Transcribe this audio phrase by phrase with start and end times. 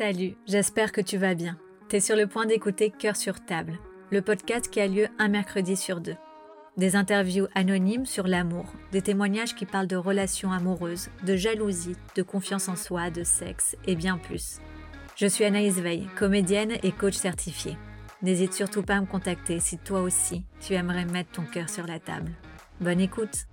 [0.00, 1.58] Salut, j'espère que tu vas bien.
[1.90, 3.78] T'es sur le point d'écouter Cœur sur table,
[4.10, 6.16] le podcast qui a lieu un mercredi sur deux.
[6.78, 12.22] Des interviews anonymes sur l'amour, des témoignages qui parlent de relations amoureuses, de jalousie, de
[12.22, 14.60] confiance en soi, de sexe et bien plus.
[15.16, 17.76] Je suis Anaïs Veil, comédienne et coach certifiée.
[18.22, 21.86] N'hésite surtout pas à me contacter si toi aussi tu aimerais mettre ton cœur sur
[21.86, 22.32] la table.
[22.80, 23.44] Bonne écoute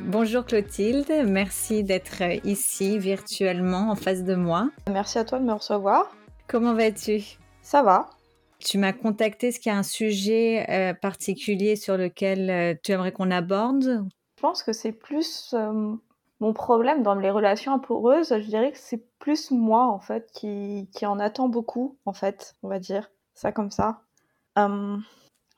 [0.00, 4.70] Bonjour Clotilde, merci d'être ici virtuellement en face de moi.
[4.90, 6.14] Merci à toi de me recevoir.
[6.48, 7.38] Comment vas-tu?
[7.62, 8.10] Ça va.
[8.58, 12.92] Tu m'as contacté, est-ce qu'il y a un sujet euh, particulier sur lequel euh, tu
[12.92, 14.06] aimerais qu'on aborde?
[14.36, 15.94] Je pense que c'est plus euh,
[16.40, 20.88] mon problème dans les relations amoureuses, je dirais que c'est plus moi en fait qui,
[20.92, 24.00] qui, en attend beaucoup en fait, on va dire ça comme ça.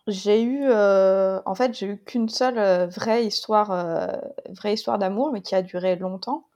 [0.07, 4.07] J'ai eu, euh, en fait, j'ai eu qu'une seule euh, vraie histoire, euh,
[4.51, 6.47] vraie histoire d'amour, mais qui a duré longtemps,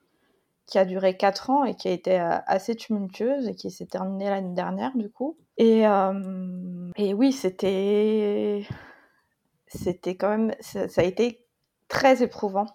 [0.67, 4.31] qui a duré 4 ans et qui a été assez tumultueuse et qui s'est terminée
[4.31, 5.37] l'année dernière, du coup.
[5.59, 5.85] Et,
[7.13, 8.65] oui, c'était,
[9.67, 11.45] c'était quand même, ça, a été
[11.89, 12.67] très éprouvant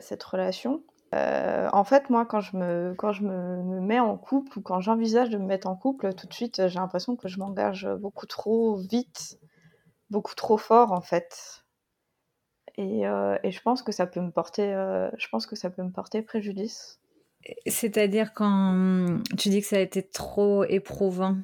[0.00, 0.82] cette relation.
[1.12, 5.30] en fait, moi, quand je me, quand je me mets en couple ou quand j'envisage
[5.30, 8.74] de me mettre en couple, tout de suite, j'ai l'impression que je m'engage beaucoup trop
[8.74, 9.38] vite
[10.10, 11.64] beaucoup trop fort en fait.
[12.76, 15.70] Et, euh, et, je pense que ça peut me porter, euh, je pense que ça
[15.70, 17.00] peut me porter préjudice.
[17.66, 21.36] C'est-à-dire quand tu dis que ça a été trop éprouvant?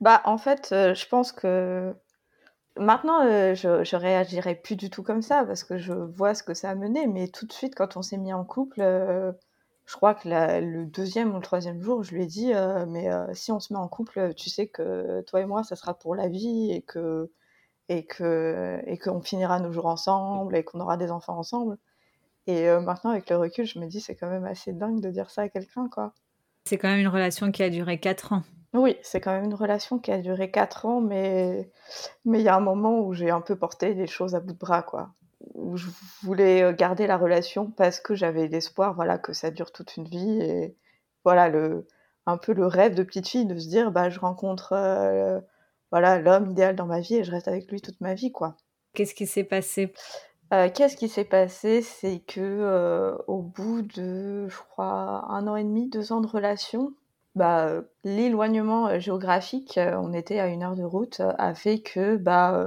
[0.00, 1.94] Bah en fait, euh, je pense que
[2.76, 3.22] maintenant
[3.54, 6.70] je, je réagirais plus du tout comme ça parce que je vois ce que ça
[6.70, 7.06] a mené.
[7.06, 11.32] Mais tout de suite, quand on s'est mis en couple, je crois que le deuxième
[11.32, 12.52] ou le troisième jour, je lui ai dit
[12.88, 15.94] mais si on se met en couple, tu sais que toi et moi, ça sera
[15.94, 17.30] pour la vie et que
[17.88, 21.78] et que et qu'on finira nos jours ensemble et qu'on aura des enfants ensemble.
[22.46, 25.10] Et euh, maintenant, avec le recul, je me dis c'est quand même assez dingue de
[25.10, 26.12] dire ça à quelqu'un, quoi.
[26.64, 28.42] C'est quand même une relation qui a duré 4 ans.
[28.72, 31.70] Oui, c'est quand même une relation qui a duré 4 ans, mais
[32.24, 34.52] mais il y a un moment où j'ai un peu porté les choses à bout
[34.52, 35.10] de bras, quoi.
[35.54, 35.88] Où je
[36.22, 40.40] voulais garder la relation parce que j'avais l'espoir, voilà, que ça dure toute une vie
[40.40, 40.76] et
[41.24, 41.86] voilà le
[42.26, 45.40] un peu le rêve de petite fille de se dire bah je rencontre euh,
[45.94, 48.56] voilà l'homme idéal dans ma vie et je reste avec lui toute ma vie, quoi.
[48.94, 49.92] Qu'est-ce qui s'est passé?
[50.52, 51.82] Euh, Qu'est-ce qui s'est passé?
[51.82, 56.26] C'est que euh, au bout de, je crois, un an et demi, deux ans de
[56.26, 56.94] relation,
[57.36, 57.70] bah,
[58.02, 62.60] l'éloignement euh, géographique, on était à une heure de route, a fait que bah,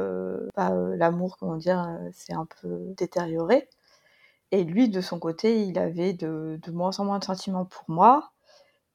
[0.55, 3.67] bah l'amour, comment dire, s'est un peu détérioré.
[4.51, 7.83] Et lui, de son côté, il avait de, de moins en moins de sentiments pour
[7.89, 8.31] moi.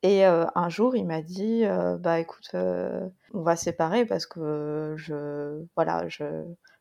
[0.02, 1.62] Et un jour, il m'a dit,
[2.00, 6.24] «Bah, écoute, on va séparer parce que je voilà, je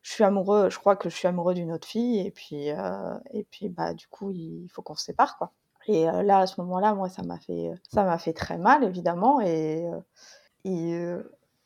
[0.03, 3.69] suis amoureux je crois que je suis amoureux d'une autre fille et puis, et puis,
[3.69, 5.51] bah, du coup, il faut qu'on se sépare, quoi».
[5.87, 9.39] Et là, à ce moment-là, moi, ça m'a fait, ça m'a fait très mal évidemment
[9.41, 9.85] et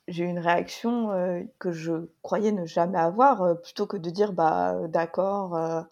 [0.07, 1.09] j'ai eu une réaction,
[1.59, 5.85] que je croyais ne jamais avoir, plutôt que de dire: «Bah, d'accord,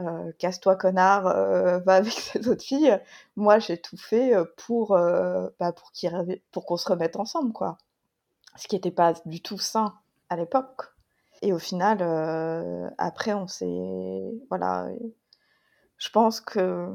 [0.00, 2.98] euh, casse-toi connard, euh, va avec ces autres filles.
[3.36, 4.90] Moi, j'ai tout fait euh, pour,
[5.58, 5.92] bah, pour
[6.52, 7.78] pour qu'on se remette ensemble, quoi.
[8.56, 9.94] Ce qui n'était pas du tout sain
[10.28, 10.82] à l'époque.
[11.42, 12.02] Et au final,
[12.98, 14.88] après, on s'est, voilà,
[15.96, 16.88] je pense que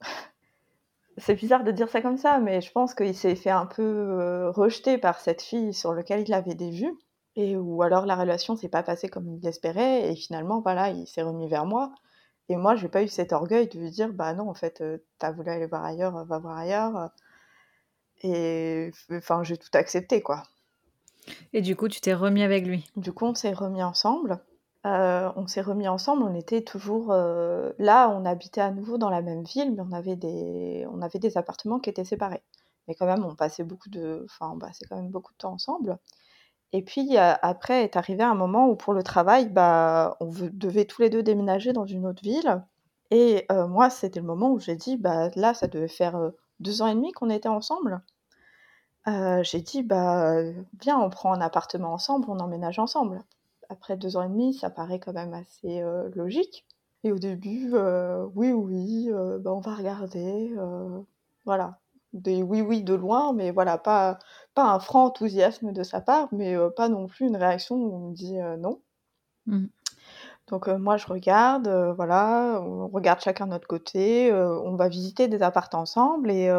[1.18, 4.48] c'est bizarre de dire ça comme ça, mais je pense qu'il s'est fait un peu
[4.50, 6.98] rejeter par cette fille sur laquelle il avait des vues.
[7.36, 11.06] Et ou alors la relation s'est pas passée comme il l'espérait, et finalement, voilà, il
[11.06, 11.92] s'est remis vers moi.
[12.48, 15.02] Et moi, j'ai pas eu cet orgueil de lui dire, bah non, en fait, tu
[15.18, 17.10] t'as voulu aller voir ailleurs, va voir ailleurs.
[18.22, 20.42] Et enfin, j'ai tout accepté, quoi.
[21.52, 22.90] Et du coup, tu t'es remis avec lui?
[22.96, 24.38] Du coup, on s'est remis ensemble.
[24.84, 29.44] on s'est remis ensemble, on était toujours là, on habitait à nouveau dans la même
[29.44, 32.42] ville, mais on avait des, on avait des appartements qui étaient séparés.
[32.86, 35.52] Mais quand même, on passait beaucoup de, enfin, on passait quand même beaucoup de temps
[35.52, 35.98] ensemble.
[36.76, 41.02] Et puis après est arrivé un moment où pour le travail, bah, on devait tous
[41.02, 42.64] les deux déménager dans une autre ville.
[43.12, 46.88] Et moi, c'était le moment où j'ai dit, bah là, ça devait faire deux ans
[46.88, 48.02] et demi qu'on était ensemble.
[49.06, 50.42] j'ai dit, bah
[50.80, 53.22] viens, on prend un appartement ensemble, on emménage ensemble.
[53.68, 55.80] Après deux ans et demi, ça paraît quand même assez
[56.16, 56.66] logique.
[57.04, 57.72] Et au début,
[58.34, 60.52] oui, oui, bah, on va regarder.
[61.44, 61.78] voilà
[62.14, 64.18] des oui-oui de loin, mais voilà, pas,
[64.54, 67.94] pas un franc enthousiasme de sa part, mais euh, pas non plus une réaction où
[67.94, 68.80] on me dit euh, non.
[69.46, 69.66] Mmh.
[70.46, 75.26] Donc euh, moi je regarde, voilà, on regarde chacun de notre côté, on va visiter
[75.26, 76.52] des appartements ensemble et,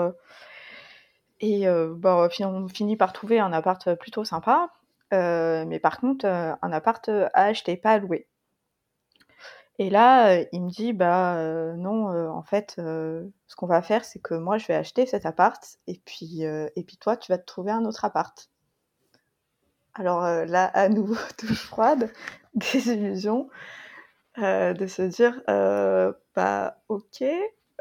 [1.39, 4.69] et bah, on finit par trouver un appart plutôt sympa,
[5.11, 8.27] mais par contre un appart à acheter, pas à louer.
[9.77, 11.35] Et là, il me dit, bah
[11.75, 15.61] non, en fait, ce qu'on va faire, c'est que moi, je vais acheter cet appart
[15.87, 18.49] et puis, et puis toi, tu vas te trouver un autre appart.
[19.93, 22.11] Alors là, à nouveau, touche froide,
[22.53, 23.49] des illusions,
[24.37, 25.41] de se dire,
[26.35, 27.23] bah ok.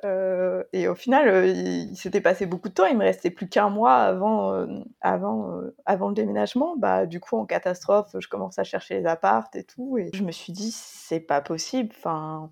[0.02, 2.86] Et au final, il, s'était passé beaucoup de temps.
[2.86, 4.66] Il me restait plus qu'un mois avant,
[5.00, 6.76] avant, avant le déménagement.
[6.76, 9.96] Bah du coup, en catastrophe, je commence à chercher les appartes et tout.
[9.98, 11.90] Et je me suis dit, c'est pas possible.
[11.96, 12.50] Enfin,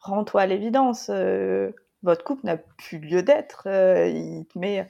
[0.00, 1.10] rends-toi à l'évidence.
[2.02, 3.66] votre couple n'a plus lieu d'être.
[3.66, 4.86] il te met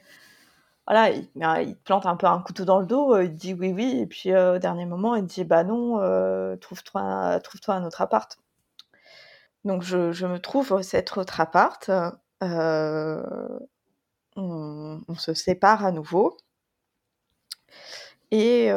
[0.85, 1.27] voilà, il,
[1.75, 4.05] te plante un peu un couteau dans le dos, il te dit oui, oui, et
[4.05, 5.97] puis au dernier moment, il te dit bah non,
[6.59, 8.37] trouve-toi un, trouve un autre appart.
[9.65, 11.89] Donc je, me trouve cet autre appart,
[14.35, 16.37] on, se sépare à nouveau.
[18.31, 18.71] Et,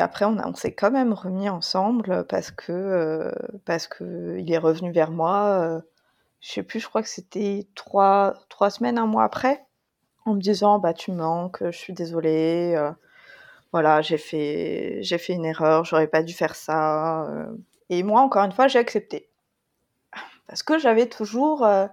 [0.00, 3.32] après, on, s'est quand même remis ensemble parce que
[3.64, 5.82] parce que il est revenu vers moi.
[6.40, 9.68] je sais plus, je crois que c'était trois, trois semaines, un mois après
[10.28, 12.92] en me disant bah tu me manques, je suis désolée, euh,
[13.72, 17.24] voilà j'ai fait j'ai fait une erreur, j'aurais pas dû faire ça.
[17.30, 17.46] Euh.
[17.90, 19.27] Et moi encore une fois j'ai accepté
[20.48, 21.86] parce que j'avais toujours euh,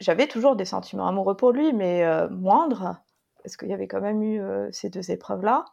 [0.00, 2.96] j'avais toujours des sentiments amoureux pour lui, mais moindres
[3.42, 4.42] parce qu'il y avait quand même eu
[4.72, 5.64] ces deux épreuves là.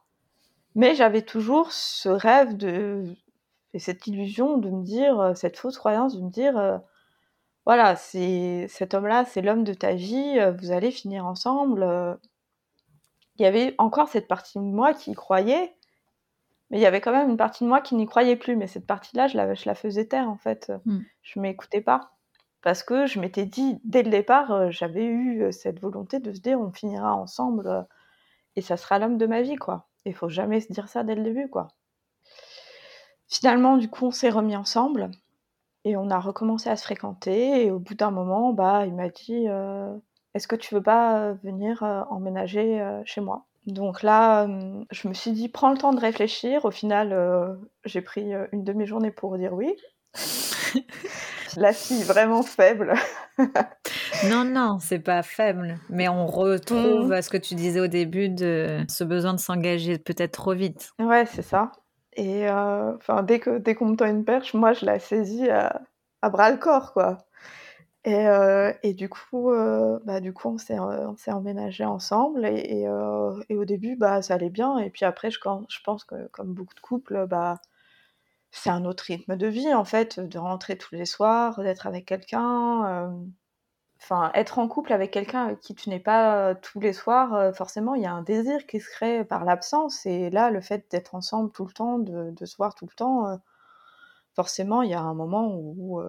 [0.74, 3.04] Mais j'avais toujours ce rêve de
[3.74, 6.82] et cette illusion de me dire cette fausse croyance de me dire
[7.66, 11.84] voilà, c'est cet homme-là, c'est l'homme de ta vie, euh, vous allez finir ensemble.
[11.84, 12.16] Euh.
[13.38, 15.76] Il y avait encore cette partie de moi qui croyait,
[16.72, 18.56] mais il y avait quand même une partie de moi qui n'y croyait plus.
[18.56, 20.72] Mais cette partie-là, je la, je la faisais taire en fait.
[20.86, 21.00] Mmh.
[21.22, 22.14] Je m'écoutais pas.
[22.62, 26.40] Parce que je m'étais dit, dès le départ, euh, j'avais eu cette volonté de se
[26.40, 27.86] dire, on finira ensemble
[28.56, 29.88] et ça sera l'homme de ma vie, quoi.
[30.06, 31.70] Il faut jamais se dire ça dès le début, quoi.
[33.28, 35.12] Finalement, du coup, on s'est remis ensemble.
[35.84, 39.10] Et on a recommencé à se fréquenter et au bout d'un moment, bah, il m'a
[39.10, 39.48] dit,
[40.36, 41.82] «Est-ce que tu veux pas, venir,
[42.12, 44.48] emménager, chez moi?» Donc là,
[44.92, 46.66] je me suis dit: «Prends le temps de réfléchir».
[46.66, 49.76] Au final, j'ai pris, une demi-journée pour dire oui.
[51.58, 52.94] La fille vraiment faible.
[54.30, 57.22] Non, non, c'est pas faible, mais on retrouve, mmh.
[57.22, 60.92] ce que tu disais au début de ce besoin de s'engager peut-être trop vite.
[61.00, 61.72] Ouais, c'est ça.
[62.14, 62.94] Et euh,
[63.24, 65.82] dès que dès qu'on me tend une perche, moi je la saisis à,
[66.22, 67.18] à bras le corps, quoi.
[68.04, 72.46] Et, euh, et du coup, euh, bah, du coup, on s'est on s'est emménagé ensemble
[72.48, 72.82] et,
[73.50, 74.78] et, au début, bah, ça allait bien.
[74.80, 75.40] Et puis après, je,
[75.70, 77.60] je pense que comme beaucoup de couples, bah,
[78.52, 82.06] c'est un autre rythme de vie en fait, de rentrer tous les soirs, d'être avec
[82.08, 83.12] quelqu'un
[84.02, 87.34] enfin, être en couple avec quelqu'un avec qui tu n'es pas euh, tous les soirs,
[87.36, 90.06] euh, forcément, il y a un désir qui se crée par l'absence.
[90.06, 92.96] Et là, le fait d'être ensemble tout le temps, de, de se voir tout le
[92.96, 93.38] temps, euh,
[94.34, 96.02] forcément, il y a un moment où,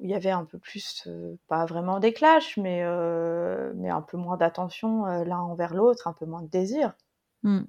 [0.00, 1.08] il y avait un peu plus,
[1.48, 2.84] pas vraiment des clashs, mais,
[3.74, 6.94] mais un peu moins d'attention l'un envers l'autre, un peu moins de désir.
[7.42, 7.62] Mmh.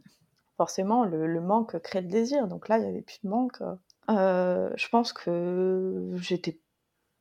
[0.57, 2.47] Forcément, le, le, manque crée le désir.
[2.47, 3.62] Donc là, il n'y avait plus de manque.
[4.07, 6.59] je pense que j'étais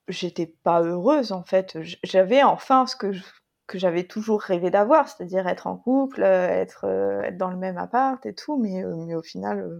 [0.08, 1.78] j'étais pas heureuse en fait.
[2.02, 3.12] J'avais enfin ce que
[3.68, 7.58] que j'avais toujours rêvé d'avoir, c'est-à-dire être en couple, euh, être, euh, être dans le
[7.58, 9.78] même appart et tout, mais, euh, mais au final,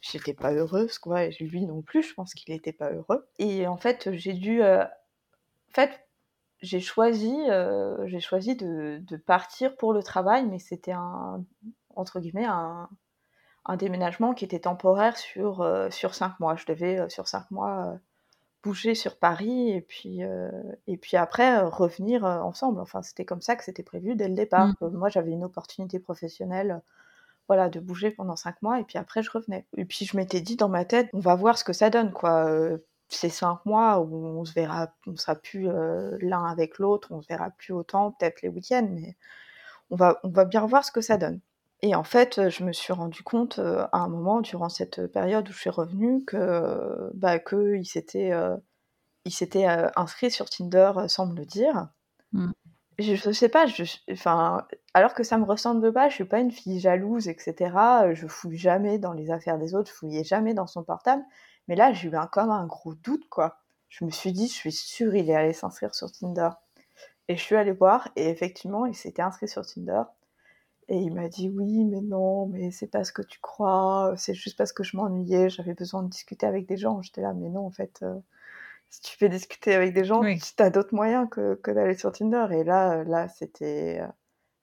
[0.00, 3.26] j'étais pas heureuse, quoi, et lui non plus, je pense qu'il était pas heureux.
[3.38, 4.62] Et en fait, j'ai dû...
[4.62, 4.86] en
[5.70, 6.06] fait,
[6.60, 7.36] j'ai choisi,
[8.06, 11.44] j'ai choisi de, de, partir pour le travail, mais c'était un,
[11.94, 12.88] entre guillemets, un,
[13.64, 16.56] un, déménagement qui était temporaire sur, sur cinq mois.
[16.56, 17.98] Je devais, sur cinq mois,
[18.62, 20.50] bouger sur Paris et puis, euh,
[20.86, 22.80] et puis après euh, revenir euh, ensemble.
[22.80, 24.68] Enfin, c'était comme ça que c'était prévu dès le départ.
[24.80, 24.88] Mmh.
[24.92, 26.82] Moi, j'avais une opportunité professionnelle
[27.48, 29.66] voilà, de bouger pendant cinq mois et puis après, je revenais.
[29.76, 32.12] Et puis, je m'étais dit dans ma tête, on va voir ce que ça donne,
[32.12, 32.48] quoi.
[33.08, 35.68] ces cinq mois où on se verra, on sera plus
[36.20, 39.16] l'un avec l'autre, on se verra plus autant, peut-être les week-ends, mais
[39.90, 41.40] on va, on va bien voir ce que ça donne.
[41.80, 45.52] Et en fait, je me suis rendu compte à un moment durant cette période où
[45.52, 48.32] je suis revenue que bah, qu'il s'était
[49.24, 51.88] il s'était inscrit sur Tinder sans me le dire.
[52.32, 52.50] Mmh.
[52.98, 54.66] Je, ne sais pas, je, enfin,
[54.98, 57.54] alors que ça me ressemble pas, je suis pas une fille jalouse, etc.
[58.14, 61.22] Je fouille jamais dans les affaires des autres, je fouillais jamais dans son portable.
[61.68, 63.58] Mais là, j'ai eu un, comme un gros doute, quoi.
[63.88, 66.50] Je me suis dit, je suis sûre, il est allé s'inscrire sur Tinder.
[67.28, 70.02] Et je suis allée voir, et effectivement, il s'était inscrit sur Tinder.
[70.88, 74.34] Et il m'a dit oui, mais non, mais c'est pas ce que tu crois, c'est
[74.34, 77.02] juste parce que je m'ennuyais, j'avais besoin de discuter avec des gens.
[77.02, 78.18] J'étais là, mais non, en fait, euh,
[78.90, 82.12] si tu fais discuter avec des gens, tu as d'autres moyens que, que d'aller sur
[82.12, 82.46] Tinder.
[82.52, 84.08] Et là, là, c'était, euh,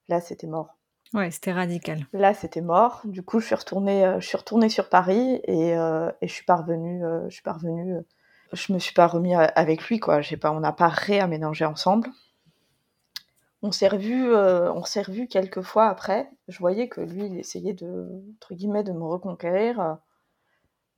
[0.08, 0.76] là, c'était mort.
[1.14, 2.06] Ouais, c'était radical.
[2.12, 3.02] Là, c'était mort.
[3.04, 6.44] Du coup, je suis retournée, euh, je suis retournée sur Paris et, et je suis
[6.44, 7.96] parvenue, je suis parvenue
[8.52, 10.20] Je me suis pas remis avec lui, quoi.
[10.20, 12.10] J'ai pas, on n'a pas réaménagé ensemble.
[13.62, 16.30] On s'est revu, euh, on s'est revu quelques fois après.
[16.48, 19.98] Je voyais que lui, il essayait de, entre guillemets, de me reconquérir.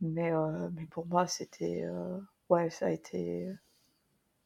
[0.00, 2.18] Mais, euh, mais pour moi, c'était, euh,
[2.50, 3.48] ouais, ça a été,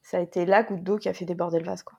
[0.02, 1.98] ça a été la goutte d'eau qui a fait déborder le vase, quoi.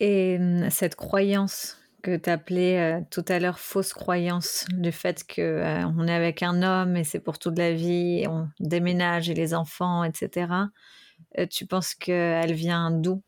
[0.00, 5.62] Et hum, cette croyance que tu appelais tout à l'heure fausse croyance du fait que
[5.96, 9.54] on est avec un homme et c'est pour toute la vie, on déménage et les
[9.54, 10.52] enfants, etc.
[11.48, 13.22] tu penses qu'elle vient d'où?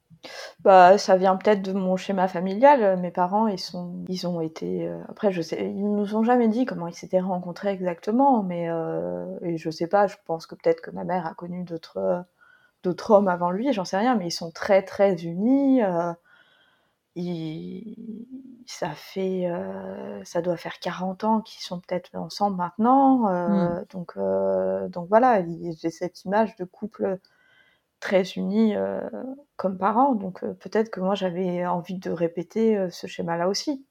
[0.60, 2.98] Bah, ça vient peut-être de mon schéma familial.
[2.98, 4.90] Mes parents, ils sont, ils ont été.
[5.08, 8.68] après, je sais, ils nous ont jamais dit comment ils s'étaient rencontrés exactement, mais
[9.42, 10.06] et je sais pas.
[10.06, 12.24] Je pense que peut-être que ma mère a connu d'autres,
[12.82, 13.72] d'autres hommes avant lui.
[13.72, 15.80] J'en sais rien, mais ils sont très très unis
[18.66, 23.28] ça fait, euh, ça doit faire 40 ans qu'ils sont peut-être ensemble maintenant.
[23.28, 23.84] Euh, mmh.
[23.92, 25.42] donc, euh, donc voilà,
[25.80, 27.18] j'ai cette image de couple
[28.00, 28.74] très unis
[29.56, 30.14] comme parents.
[30.14, 33.86] Donc peut-être que moi j'avais envie de répéter ce schéma-là aussi.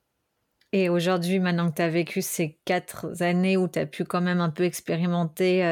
[0.75, 4.21] Et aujourd'hui, maintenant que tu as vécu ces quatre années où tu as pu quand
[4.21, 5.63] même un peu expérimenter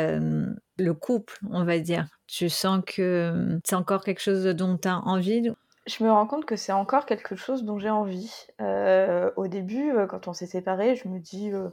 [0.77, 4.99] le couple, on va dire, tu sens que c'est encore quelque chose dont tu as
[4.99, 5.51] envie
[5.87, 8.47] je me rends compte que c'est encore quelque chose dont j'ai envie.
[8.61, 11.69] Euh, au début, euh, quand on s'est séparés, je me dis, euh,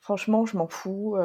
[0.00, 1.16] franchement, je m'en fous.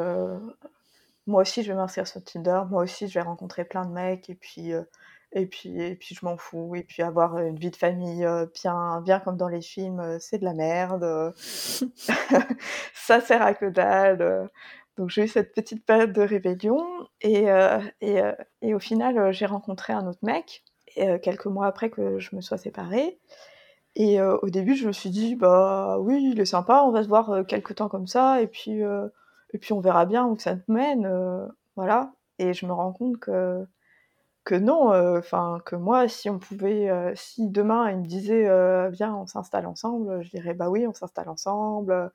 [1.26, 2.62] moi aussi, je vais m'inscrire sur Tinder.
[2.70, 4.28] Moi aussi, je vais rencontrer plein de mecs.
[4.30, 4.72] Et puis,
[5.32, 6.74] et puis, et puis je m'en fous.
[6.76, 10.44] Et puis, avoir une vie de famille bien, bien comme dans les films, c'est de
[10.44, 11.34] la merde.
[12.94, 14.50] Ça sert à que dalle.
[14.96, 16.86] Donc, j'ai eu cette petite période de rébellion.
[17.20, 17.46] Et,
[18.00, 18.20] et,
[18.62, 22.58] et au final, j'ai rencontré un autre mec quelques mois après que je me sois
[22.58, 23.18] séparée.
[23.96, 27.02] Et euh, au début, je me suis dit, bah oui, il est sympa, on va
[27.02, 28.80] se voir euh, quelques temps comme ça, et puis,
[29.52, 31.08] et puis on verra bien où ça nous mène.
[31.76, 32.12] voilà.
[32.38, 33.64] Et je me rends compte que,
[34.44, 39.26] que non, enfin, que moi, si on pouvait, si demain il me disait, viens, on
[39.26, 42.12] s'installe ensemble, je dirais, bah oui, on s'installe ensemble.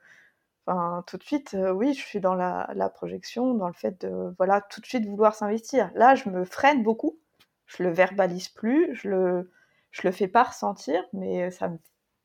[0.67, 4.33] Enfin, tout de suite, oui, je suis dans la, la, projection, dans le fait de,
[4.37, 5.91] voilà, tout de suite vouloir s'investir.
[5.95, 7.17] Là, je me freine beaucoup
[7.69, 9.51] je le verbalise plus, je le,
[9.91, 11.71] je le fais pas ressentir, mais ça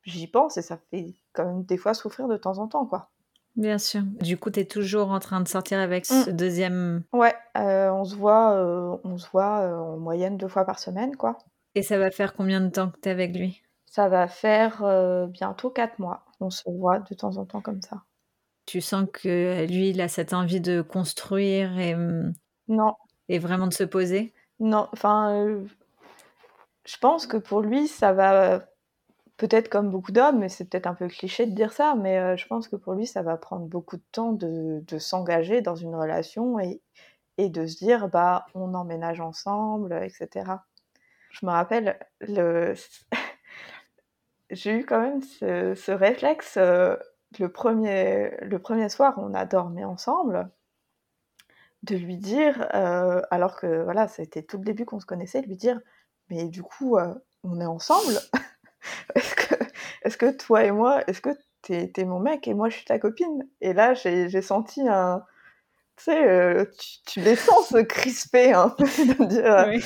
[0.05, 3.11] j'y pense et ça fait quand même des fois souffrir de temps en temps, quoi.
[3.57, 4.03] Bien sûr.
[4.03, 6.33] Du coup, tu es toujours en train de sortir avec ce mmh.
[6.33, 7.05] deuxième.
[7.13, 10.81] Ouais, euh, on se voit, euh, on se voit euh, en moyenne deux fois par
[10.81, 11.39] semaine, quoi.
[11.77, 13.63] Et ça va faire combien de temps que tu es avec lui?
[13.87, 14.83] Ça va faire
[15.29, 16.25] bientôt quatre mois.
[16.41, 18.03] On se voit de temps en temps comme ça.
[18.67, 21.95] Tu sens que lui, il a cette envie de construire et.
[21.95, 22.33] Mmh,
[22.69, 22.95] non.
[23.29, 24.35] Et vraiment de se poser?
[24.61, 25.65] Non, enfin,
[26.85, 28.61] je pense que pour lui, ça va
[29.37, 32.47] peut-être comme beaucoup d'hommes, mais c'est peut-être un peu cliché de dire ça, mais je
[32.47, 36.59] pense que pour lui, ça va prendre beaucoup de temps de, s'engager dans une relation
[36.61, 36.81] et,
[37.39, 40.45] et, de se dire, bah, on emménage ensemble, etc.
[41.31, 42.75] Je me rappelle, le...
[44.51, 50.49] j'ai eu quand même ce, réflexe le, premier, le premier soir, on a dormi ensemble
[51.85, 55.47] de lui dire, euh, alors que voilà, c'était tout le début qu'on se connaissait, de
[55.47, 55.81] lui dire,
[56.31, 58.19] mais du coup, euh, on est ensemble?
[59.15, 59.55] est-ce que,
[60.05, 61.31] est que toi et moi, est-ce que
[61.63, 63.47] t'es, es mon mec et moi je suis ta copine?
[63.61, 65.23] Et là, j'ai, senti un,
[65.97, 66.65] tu sais, euh,
[67.07, 68.85] tu, les sens se crisper un peu,
[69.19, 69.83] de dire,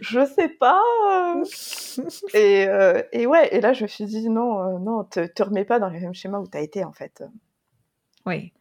[0.00, 0.82] je sais pas.
[2.34, 2.66] et,
[3.12, 5.88] et ouais, et là, je me suis dit, non, non, te, te remets pas dans
[5.88, 7.22] les mêmes schémas où t'as été en fait.
[8.26, 8.52] Oui.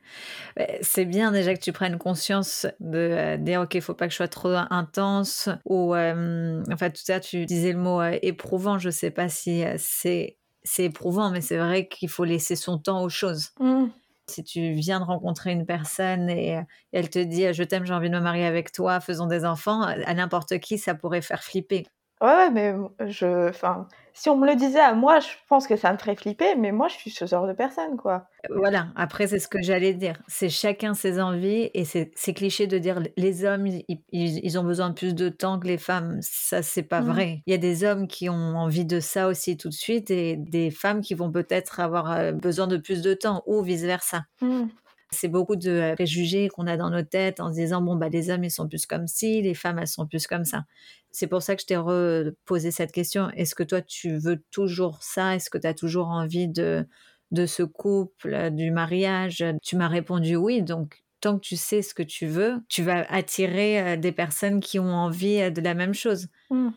[0.81, 4.11] C'est bien déjà que tu prennes conscience de euh, dire ok, il faut pas que
[4.11, 8.77] je sois trop intense ou euh, enfin tout ça tu disais le mot euh, éprouvant,
[8.77, 13.03] je sais pas si c'est c'est éprouvant mais c'est vrai qu'il faut laisser son temps
[13.03, 13.49] aux choses.
[13.59, 13.87] Mmh.
[14.27, 16.59] Si tu viens de rencontrer une personne et,
[16.91, 19.81] elle te dit je t'aime, j'ai envie de me marier avec toi, faisons des enfants,
[19.81, 21.85] à n'importe qui ça pourrait faire flipper.
[22.21, 22.73] Ouais, mais
[23.07, 26.15] je, enfin, si on me le disait à moi, je pense que ça me ferait
[26.15, 28.27] flipper, mais moi, je suis ce genre de personne, quoi.
[28.49, 30.21] Voilà, après, c'est ce que j'allais dire.
[30.27, 33.67] C'est chacun ses envies et c'est cliché de dire les hommes,
[34.11, 36.19] ils, ont besoin de plus de temps que les femmes.
[36.21, 37.11] Ça, c'est pas mmh.
[37.11, 37.43] vrai.
[37.45, 40.37] Il y a des hommes qui ont envie de ça aussi tout de suite et
[40.37, 44.23] des femmes qui vont peut-être avoir besoin de plus de temps ou vice-versa.
[44.39, 44.67] Mmh.
[45.15, 48.29] C'est beaucoup de préjugés qu'on a dans nos têtes en se disant bon bah les
[48.29, 50.65] hommes ils sont plus comme ci, les femmes elles sont plus comme ça.
[51.11, 53.29] C'est pour ça que je t'ai reposé cette question.
[53.31, 55.35] Est-ce que toi tu veux toujours ça?
[55.35, 56.85] Est-ce que tu as toujours envie de
[57.31, 59.43] de ce couple, du mariage?
[59.63, 63.05] Tu m'as répondu oui, donc tant que tu sais ce que tu veux, tu vas
[63.09, 66.27] attirer des personnes qui ont envie de la même chose.
[66.51, 66.69] Mmh.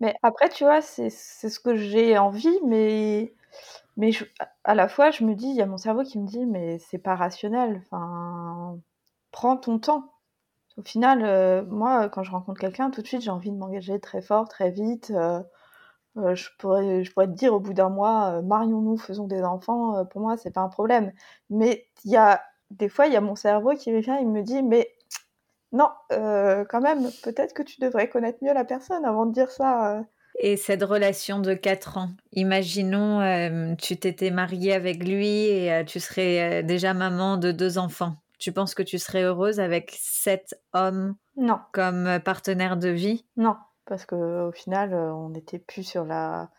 [0.00, 3.34] Mais après, tu vois, c'est ce que j'ai envie, mais
[3.98, 4.10] mais
[4.64, 6.78] à la fois, je me dis, il y a mon cerveau qui me dit, mais
[6.78, 7.82] c'est pas rationnel.
[7.86, 8.78] Enfin,
[9.32, 10.12] prends ton temps.
[10.78, 14.22] Au final, moi, quand je rencontre quelqu'un, tout de suite, j'ai envie de m'engager très
[14.22, 15.12] fort, très vite.
[16.16, 20.04] je, pourrais, je pourrais te dire au bout d'un mois, marions-nous, faisons des enfants.
[20.06, 21.12] pour moi, c'est pas un problème.
[21.50, 24.42] Mais il y a des fois, il y a mon cerveau qui vient, il me
[24.42, 24.88] dit, mais
[25.72, 30.04] non, quand même, peut-être que tu devrais connaître mieux la personne avant de dire ça.
[30.40, 35.84] Et cette relation de 4 ans, imaginons, euh, tu t'étais mariée avec lui et euh,
[35.84, 38.14] tu serais euh, déjà maman de deux enfants.
[38.38, 41.58] Tu penses que tu serais heureuse avec cet homme non.
[41.72, 43.24] comme partenaire de vie?
[43.36, 46.50] Non, parce qu'au final, on n'était plus sur la.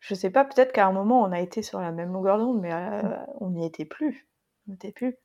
[0.00, 2.60] Je sais pas, peut-être qu'à un moment, on a été sur la même longueur d'onde,
[2.60, 2.72] mais
[3.40, 4.28] on n'y était plus.
[4.66, 5.16] On n'était plus.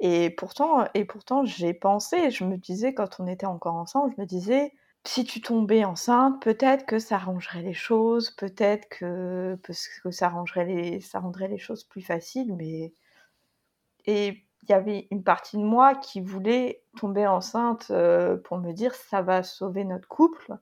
[0.00, 4.22] Et pourtant, et pourtant j'ai pensé, je me disais, quand on était encore ensemble, je
[4.22, 4.72] me disais,
[5.06, 10.64] si tu tombais enceinte, peut-être que ça arrangerait les choses, peut-être que, que ça, arrangerait
[10.64, 12.92] les, ça rendrait les choses plus faciles, mais...
[14.06, 18.72] Et il y avait une partie de moi qui voulait tomber enceinte euh, pour me
[18.72, 20.56] dire ça va sauver notre couple,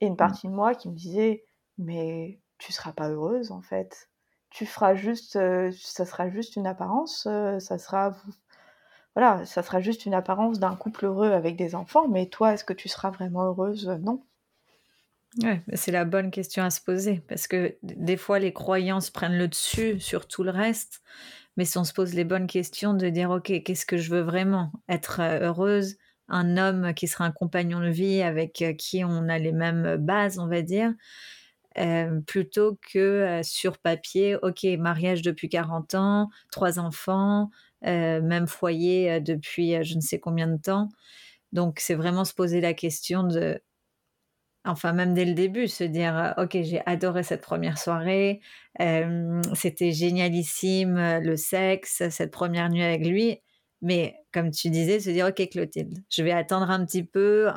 [0.00, 0.16] et une mmh.
[0.16, 1.44] partie de moi qui me disait
[1.78, 4.10] mais tu seras pas heureuse en fait,
[4.50, 8.16] tu feras juste, euh, ça sera juste une apparence, euh, ça sera
[9.18, 12.62] voilà, ça sera juste une apparence d'un couple heureux avec des enfants, mais toi, est-ce
[12.62, 13.88] que tu seras vraiment heureuse?
[14.00, 14.22] Non.
[15.42, 19.36] Ouais, c'est la bonne question à se poser parce que des fois les croyances prennent
[19.36, 21.02] le dessus sur tout le reste,
[21.56, 24.20] mais si on se pose les bonnes questions de dire ok, qu'est-ce que je veux
[24.20, 24.70] vraiment?
[24.88, 25.96] Être euh, heureuse,
[26.28, 29.96] un homme qui sera un compagnon de vie avec euh, qui on a les mêmes
[29.96, 30.94] bases, on va dire,
[31.76, 39.10] euh, plutôt que sur papier, ok, mariage depuis 40 ans, trois enfants, euh, même foyer
[39.10, 40.88] euh, depuis euh, je ne sais combien de temps.
[41.52, 43.60] Donc, c'est vraiment se poser la question de,
[44.64, 48.40] enfin même dès le début, se dire ok j'ai adoré cette première soirée,
[49.54, 53.40] c'était génialissime le sexe, cette première nuit avec lui,
[53.80, 57.48] mais comme tu disais, se dire ok Clotilde, je vais attendre un petit peu,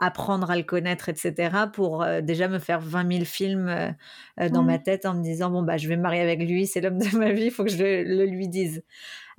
[0.00, 3.94] apprendre à le connaître, etc., pour déjà me faire 20 000 films
[4.50, 4.82] dans ma mmh.
[4.82, 7.18] tête en me disant bon bah je vais me marier avec lui, c'est l'homme de
[7.18, 8.82] ma vie, il faut que je le lui dise.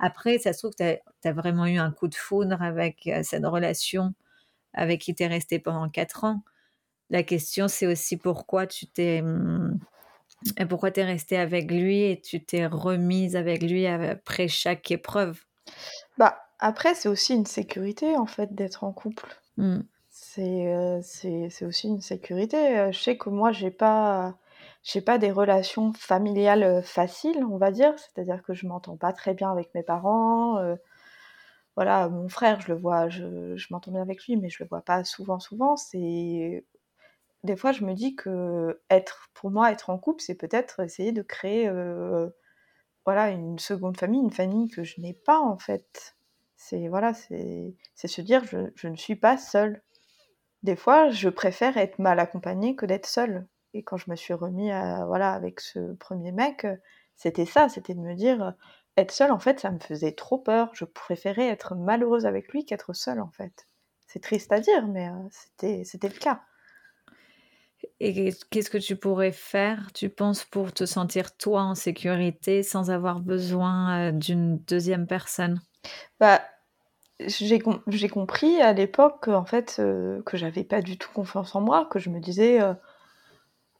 [0.02, 3.22] Après, ça se trouve que tu as, vraiment eu un coup de foudre avec euh,
[3.22, 4.12] cette relation
[4.74, 6.42] avec qui tu es resté pendant quatre ans.
[7.08, 9.20] La question, c'est aussi pourquoi tu t'es.
[9.20, 9.78] Hum,
[10.68, 15.44] pourquoi tu es resté avec lui et tu t'es remise avec lui après chaque épreuve?
[16.18, 19.28] Bah, après, c'est aussi une sécurité, en fait, d'être en couple.
[19.56, 19.80] Mmh.
[20.38, 22.78] Euh, c'est aussi une sécurité.
[22.78, 24.36] Euh, je sais que moi, j'ai pas
[25.06, 27.94] pas des relations familiales euh, faciles, on va dire.
[27.98, 30.58] C'est-à-dire que je m'entends pas très bien avec mes parents.
[31.76, 34.68] Voilà, mon frère, je le vois, je, je m'entends bien avec lui, mais je le
[34.68, 35.76] vois pas souvent, souvent.
[35.76, 36.64] C'est
[37.44, 41.12] des fois, je me dis que être, pour moi, être en couple, c'est peut-être essayer
[41.12, 41.70] de créer,
[43.04, 46.16] voilà, une seconde famille, une famille que je n'ai pas en fait.
[46.56, 49.82] C'est voilà, c'est se dire, je, je ne suis pas seule.
[50.62, 53.46] Des fois, je préfère être mal accompagnée que d'être seule.
[53.74, 56.76] Et quand je me suis remis à, voilà, avec ce premier mec, euh,
[57.16, 58.50] c'était ça, c'était de me dire, euh,
[58.96, 60.70] être seule, en fait, ça me faisait trop peur.
[60.74, 63.66] Je préférais être malheureuse avec lui qu'être seule, en fait.
[64.06, 66.42] C'est triste à dire, mais euh, c'était, c'était le cas.
[67.98, 72.90] Et qu'est-ce que tu pourrais faire, tu penses, pour te sentir toi en sécurité sans
[72.90, 75.60] avoir besoin d'une deuxième personne?
[76.20, 76.40] Bah,
[77.28, 81.98] j'ai, compris à l'époque en fait que j'avais pas du tout confiance en moi, que
[81.98, 82.60] je me disais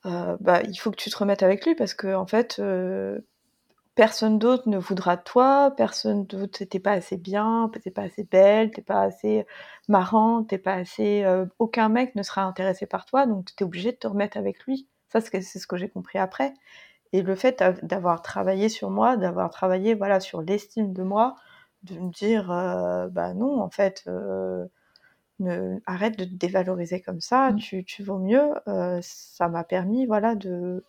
[0.07, 3.21] euh, bah, il faut que tu te remettes avec lui parce que en fait, euh,
[3.95, 8.25] personne d'autre ne voudra de toi, personne d'autre, t'es pas assez bien, t'es pas assez
[8.25, 9.47] belle, t'es pas assez
[9.89, 13.93] marrant, t'es pas assez, euh, aucun mec ne sera intéressé par toi, donc t'es obligé
[13.93, 14.89] de te remettre avec lui.
[15.09, 16.55] Ça, c'est ce que j'ai compris après.
[17.13, 21.37] Et le fait d'avoir travaillé sur moi, d'avoir travaillé voilà sur l'estime de moi,
[21.85, 22.47] de me dire
[23.13, 24.05] bah non en fait
[25.87, 27.57] arrête de te dévaloriser comme ça, mmh.
[27.57, 28.53] tu, tu vaux mieux.
[28.69, 30.85] Euh, ça m'a permis, voilà, de,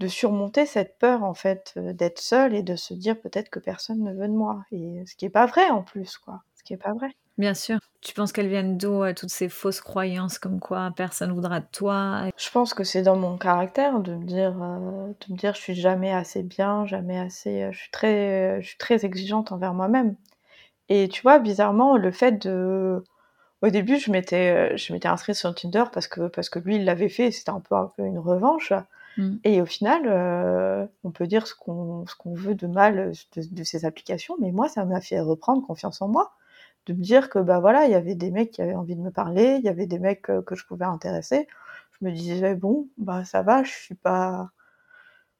[0.00, 4.02] de surmonter cette peur, en fait, d'être seule et de se dire peut-être que personne
[4.02, 4.64] ne veut de moi.
[4.72, 6.42] Et ce qui est pas vrai, en plus, quoi.
[6.56, 7.10] Ce qui est pas vrai.
[7.38, 7.78] Bien sûr.
[8.02, 12.24] Tu penses qu'elles viennent d'où, toutes ces fausses croyances comme quoi personne voudra de toi
[12.36, 15.60] Je pense que c'est dans mon caractère de me dire, euh, de me dire, je
[15.60, 17.68] suis jamais assez bien, jamais assez.
[17.72, 20.16] je suis très, je suis très exigeante envers moi-même.
[20.88, 23.02] Et tu vois, bizarrement, le fait de
[23.62, 26.76] au début, je m'étais, euh, je m'étais inscrite sur Tinder parce que, parce que lui,
[26.76, 28.72] il l'avait fait, c'était un peu, un peu une revanche.
[29.16, 29.36] Mm.
[29.44, 33.64] Et au final, euh, on peut dire ce qu'on, ce qu'on veut de mal de,
[33.64, 36.32] ces applications, mais moi, ça m'a fait reprendre confiance en moi,
[36.86, 39.00] de me dire que bah voilà, il y avait des mecs qui avaient envie de
[39.00, 41.48] me parler, il y avait des mecs que, que je pouvais intéresser.
[42.00, 44.50] Je me disais bon, bah ça va, je suis pas,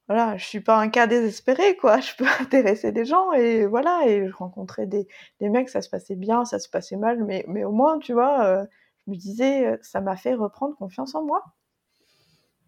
[0.07, 1.99] voilà, je suis pas un cas désespéré, quoi.
[2.01, 5.07] Je peux intéresser des gens et voilà, et je rencontrais des,
[5.39, 8.13] des mecs, ça se passait bien, ça se passait mal, mais, mais au moins, tu
[8.13, 8.65] vois, euh,
[9.05, 11.43] je me disais, euh, ça m'a fait reprendre confiance en moi.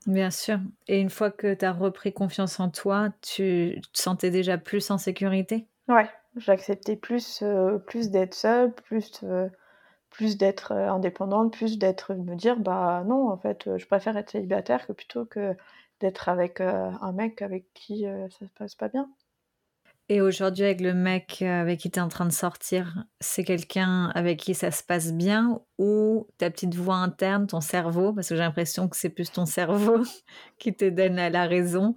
[0.08, 0.60] Bien sûr.
[0.88, 4.92] Et une fois que tu as repris confiance en toi, tu te sentais déjà plus
[4.92, 5.68] en sécurité?
[5.88, 7.44] Ouais, j'acceptais plus,
[7.88, 9.24] plus d'être seule, plus,
[10.10, 14.32] plus d'être indépendante, plus d'être, de me dire, bah non, en fait, je préfère être
[14.32, 15.56] célibataire que plutôt que
[16.00, 19.10] d'être avec un mec avec qui ça se passe pas bien.
[20.08, 24.12] Et aujourd'hui, avec le mec avec qui tu es en train de sortir, c'est quelqu'un
[24.14, 28.36] avec qui ça se passe bien ou ta petite voix interne, ton cerveau, parce que
[28.36, 30.04] j'ai l'impression que c'est plus ton cerveau
[30.60, 31.96] qui te donne la raison,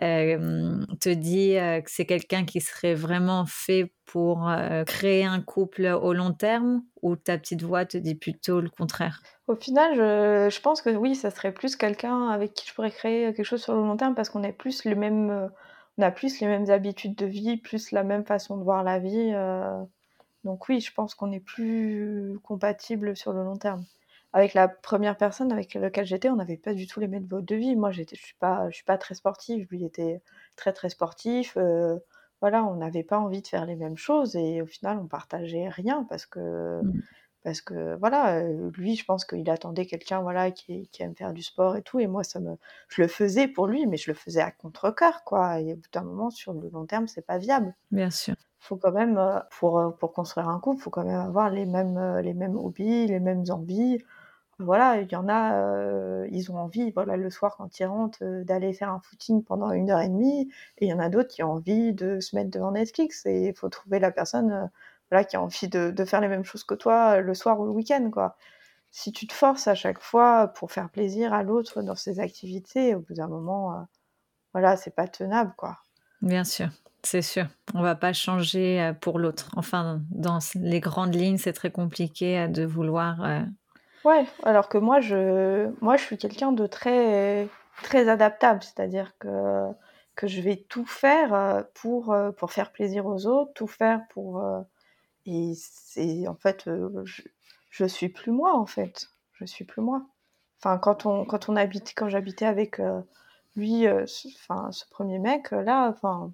[0.00, 4.50] te dit que c'est quelqu'un qui serait vraiment fait pour
[4.86, 9.22] créer un couple au long terme ou ta petite voix te dit plutôt le contraire?
[9.46, 13.32] Au final, je, pense que oui, ça serait plus quelqu'un avec qui je pourrais créer
[13.34, 15.50] quelque chose sur le long terme parce qu'on a plus le même,
[15.98, 18.98] on a plus les mêmes habitudes de vie, plus la même façon de voir la
[18.98, 19.32] vie.
[20.44, 23.84] donc oui, je pense qu'on est plus compatible sur le long terme
[24.32, 27.44] avec la première personne avec laquelle j'étais, on n'avait pas du tout les mêmes modes
[27.44, 27.74] de vie.
[27.74, 29.66] Moi, je suis pas, je suis pas très sportive.
[29.70, 30.22] Lui était
[30.56, 31.56] très très sportif.
[31.56, 31.96] Euh,
[32.40, 35.68] voilà, on n'avait pas envie de faire les mêmes choses et au final, on partageait
[35.68, 37.02] rien parce que mmh.
[37.42, 41.32] parce que voilà, euh, lui, je pense qu'il attendait quelqu'un voilà qui, qui, aime faire
[41.32, 41.98] du sport et tout.
[41.98, 42.56] Et moi, ça me,
[42.88, 45.60] je le faisais pour lui, mais je le faisais à contre cœur quoi.
[45.60, 47.74] Et au bout d'un moment, sur le long terme, c'est pas viable.
[47.90, 51.48] Bien sûr faut quand même euh, pour pour construire un couple, faut quand même avoir
[51.48, 53.98] les mêmes les mêmes hobbies, les mêmes envies
[54.60, 58.18] voilà, il y en a, euh, ils ont envie, voilà, le soir quand ils rentrent,
[58.22, 61.08] euh, d'aller faire un footing pendant une heure et demie, et il y en a
[61.08, 64.52] d'autres qui ont envie de se mettre devant Netflix, et il faut trouver la personne,
[64.52, 64.66] euh,
[65.10, 67.72] voilà, qui a envie de, faire les mêmes choses que toi le soir ou le
[67.72, 68.36] week-end, quoi.
[68.90, 72.94] Si tu te forces à chaque fois pour faire plaisir à l'autre dans ses activités,
[72.94, 73.86] au bout d'un moment,
[74.52, 75.78] voilà, c'est pas tenable, quoi.
[76.22, 76.68] Bien sûr.
[77.02, 79.50] C'est sûr, on va pas changer pour l'autre.
[79.56, 83.46] Enfin, dans les grandes lignes, c'est très compliqué de vouloir
[84.04, 87.48] Ouais, alors que moi, je, moi, je suis quelqu'un de très,
[87.82, 89.66] très adaptable, c'est-à-dire que,
[90.16, 94.00] que je vais tout faire euh, pour, euh, pour faire plaisir aux autres, tout faire
[94.10, 94.38] pour.
[94.40, 94.60] Euh,
[95.26, 96.64] et c'est en fait,
[97.04, 97.22] je,
[97.70, 99.10] je suis plus moi, en fait.
[99.34, 100.06] Je suis plus moi.
[100.58, 102.80] Enfin, quand on, quand on habite, quand j'habitais avec
[103.56, 106.32] lui, enfin, ce premier mec, là, enfin,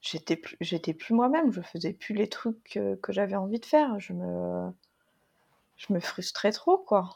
[0.00, 0.56] j'étais plus,
[0.94, 3.98] plus moi-même, je faisais plus les trucs que, que j'avais envie de faire.
[4.00, 4.70] Je me
[5.80, 7.08] je me frustrais trop, quoi.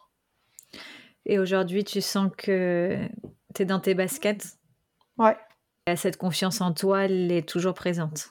[1.27, 2.98] Et aujourd'hui, tu sens que
[3.55, 4.59] tu es dans tes baskets?
[5.18, 5.37] Ouais.
[5.87, 8.31] Et cette confiance en toi, elle est toujours présente?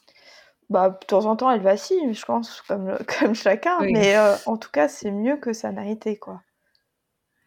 [0.69, 3.79] Bah, de temps en temps, elle vacille, je pense, comme, comme chacun.
[3.81, 6.41] Mais euh, en tout cas, c'est mieux que ça n'a été, quoi.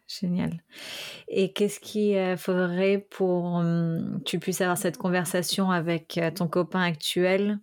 [0.07, 0.63] Génial.
[1.27, 6.31] Et qu'est-ce qu'il euh, faudrait pour que hum, tu puisses avoir cette conversation avec euh,
[6.31, 7.59] ton copain actuel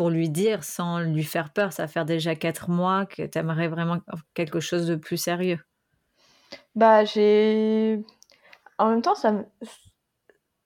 [0.00, 1.74] pour lui dire sans lui faire peur.
[1.74, 3.98] Ça fait déjà quatre mois que tu aimerais vraiment
[4.32, 5.58] quelque chose de plus sérieux.
[6.74, 8.02] Bah, j'ai.
[8.78, 9.44] En même temps, ça me.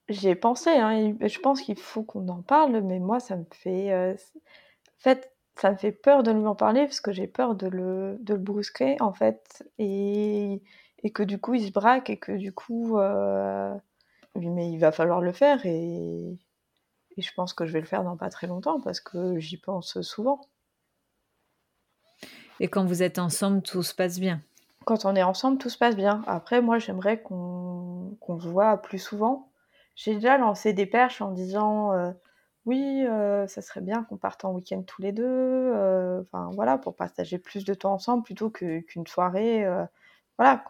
[0.08, 3.92] J'ai pensé, hein, je pense qu'il faut qu'on en parle, mais moi, ça me fait.
[3.92, 7.56] Euh, en fait, ça me fait peur de lui en parler parce que j'ai peur
[7.56, 10.62] de le, de le brusquer, en fait, et,
[11.02, 13.00] et que du coup, il se braque et que du coup.
[13.00, 13.74] Euh...
[14.36, 16.38] Mais il va falloir le faire et
[17.16, 19.56] et je pense que je vais le faire dans pas très longtemps parce que j'y
[19.56, 20.40] pense souvent.
[22.60, 24.40] Et quand vous êtes ensemble, tout se passe bien?
[24.84, 26.22] Quand on est ensemble, tout se passe bien.
[26.26, 29.50] Après, moi, j'aimerais qu'on se voit plus souvent.
[29.96, 32.10] J'ai déjà lancé des perches en disant euh,
[32.66, 35.24] oui, euh, ça serait bien qu'on parte en week-end tous les deux.
[35.24, 39.66] Euh, enfin, voilà, pour partager plus de temps ensemble plutôt qu'une soirée.
[40.38, 40.64] voilà,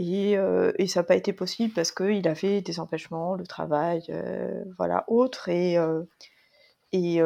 [0.00, 4.64] euh, et, ça n'a pas été possible parce qu'il avait des empêchements, le travail, euh,
[4.76, 5.48] voilà, autre.
[5.48, 6.02] Et, euh,
[6.92, 7.20] et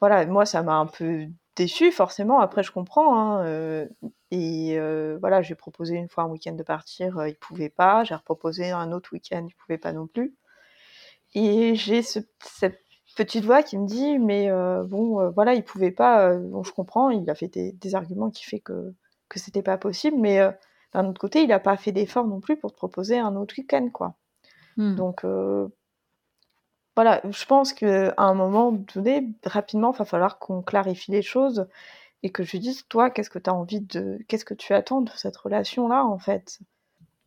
[0.00, 2.40] voilà, moi, ça m'a un peu déçu, forcément.
[2.40, 3.18] Après, je comprends.
[3.18, 3.88] Hein,
[4.30, 4.78] et
[5.20, 8.04] voilà, j'ai proposé une fois un week-end de partir, il ne pouvait pas.
[8.04, 10.34] J'ai reproposé un autre week-end, il ne pouvait pas non plus.
[11.34, 12.80] Et j'ai cette
[13.16, 14.50] petite voix qui me dit, mais
[14.84, 16.34] bon, voilà, il ne pouvait pas.
[16.36, 18.94] bon, je comprends, il a fait des, des arguments qui fait que,
[19.28, 20.40] que c'était pas possible, mais
[20.92, 23.54] d'un autre côté, il n'a pas fait d'effort non plus pour te proposer un autre
[23.58, 24.14] week-end, quoi.
[24.76, 24.94] Hmm.
[24.94, 25.68] Donc, euh,
[26.96, 31.68] voilà, je pense qu'à un moment donné, rapidement, il va falloir qu'on clarifie les choses
[32.22, 34.18] et que je lui dise, toi, qu'est-ce que tu as envie de.
[34.26, 36.58] Qu'est-ce que tu attends de cette relation-là, en fait?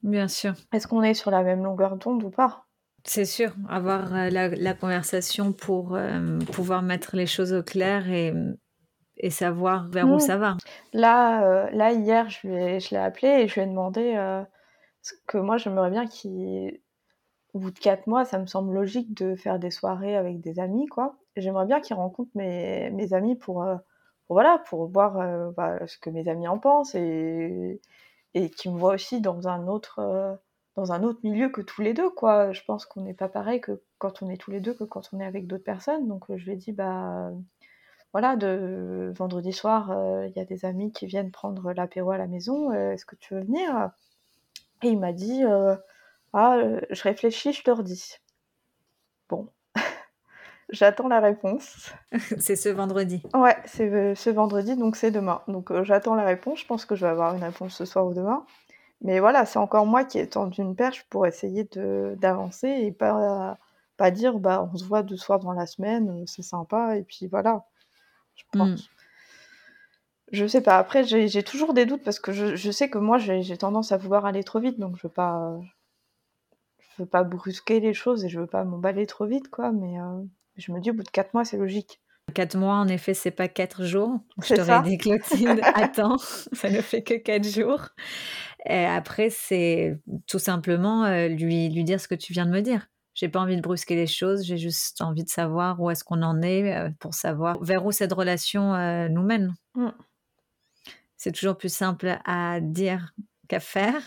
[0.04, 0.56] Bien sûr.
[0.74, 2.66] Est-ce qu'on est sur la même longueur d'onde ou pas?
[3.04, 8.34] C'est sûr, avoir euh, la, conversation pour euh, pouvoir mettre les choses au clair et
[9.22, 10.20] et savoir vers où mmh.
[10.20, 10.58] ça va.
[10.94, 14.44] Là, euh, là hier, je l'ai, je l'ai appelé et je lui ai demandé euh,
[15.28, 16.80] que moi, j'aimerais bien qu'il
[17.54, 20.60] au bout de quatre mois, ça me semble logique de faire des soirées avec des
[20.60, 21.18] amis, quoi.
[21.36, 23.76] J'aimerais bien qu'ils rencontrent mes, mes amis pour, euh,
[24.26, 27.82] pour, voilà, pour voir euh, bah, ce que mes amis en pensent et,
[28.34, 30.40] et qu'ils me voient aussi dans un autre,
[30.76, 32.54] dans un autre milieu que tous les deux, quoi.
[32.54, 35.10] Je pense qu'on n'est pas pareil que quand on est tous les deux que quand
[35.12, 36.08] on est avec d'autres personnes.
[36.08, 37.32] Donc je lui ai dit, bah
[38.14, 39.90] voilà, de vendredi soir,
[40.26, 42.72] il y a des amis qui viennent prendre l'apéro à la maison.
[42.74, 43.92] Est-ce que tu veux venir?
[44.84, 45.44] Et il m'a dit,
[46.34, 46.58] ah,
[46.90, 48.18] je réfléchis, je te redis.
[49.30, 49.48] Bon,
[50.70, 51.92] j'attends la réponse.
[52.38, 53.24] c'est ce vendredi.
[53.34, 55.42] Ouais, c'est ce vendredi, donc c'est demain.
[55.48, 56.60] Donc j'attends la réponse.
[56.60, 58.46] Je pense que je vais avoir une réponse ce soir ou demain.
[59.02, 63.58] Mais voilà, c'est encore moi qui ai tendu une perche pour essayer d'avancer et pas,
[63.98, 67.28] pas dire bah on se voit deux soirs dans la semaine, c'est sympa, et puis
[67.28, 67.66] voilà.
[68.54, 68.90] Je pense.
[70.32, 70.78] Je sais pas.
[70.78, 73.98] Après, j'ai toujours des doutes parce que je, je sais que moi, j'ai tendance à
[73.98, 75.60] vouloir aller trop vite, donc je veux pas,
[76.80, 79.72] je veux pas brusquer les choses et je veux pas m'emballer trop vite, quoi.
[79.72, 80.24] Mais euh,
[80.56, 82.02] je me dis, au bout de quatre mois, c'est logique.
[82.34, 84.20] Quatre mois, en effet, c'est pas quatre jours.
[84.42, 87.90] Je t'aurais dit, Clotilde, attends, ça ne fait que quatre jours.
[88.66, 92.62] Et après, c'est tout simplement euh, lui, lui dire ce que tu viens de me
[92.62, 92.88] dire.
[93.22, 96.24] J'ai pas envie de brusquer les choses, j'ai juste envie de savoir où est-ce qu'on
[96.24, 98.74] en est euh, pour savoir vers où cette relation
[99.10, 99.54] nous mène.
[99.76, 99.90] Mmh.
[101.24, 103.14] C'est toujours plus simple à dire
[103.48, 104.02] qu'à faire.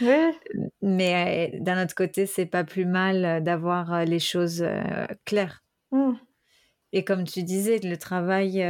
[0.82, 4.62] Mais euh, d'un autre côté, c'est pas plus mal euh, d'avoir euh, les choses
[5.24, 5.64] claires.
[5.92, 6.12] Mmh.
[6.92, 8.62] Et comme tu disais, le travail,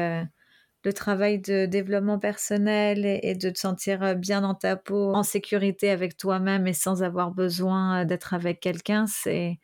[0.84, 5.90] le travail de développement personnel et, de te sentir bien dans ta peau, en sécurité
[5.90, 9.58] avec toi-même et sans avoir besoin d'être avec quelqu'un, c'est,